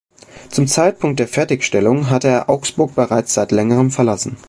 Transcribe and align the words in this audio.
Zum 0.49 0.65
Zeitpunkt 0.65 1.19
der 1.19 1.27
Fertigstellung 1.27 2.09
hatte 2.09 2.27
er 2.27 2.49
Augsburg 2.49 2.95
bereits 2.95 3.35
seit 3.35 3.51
längerem 3.51 3.91
verlassen. 3.91 4.37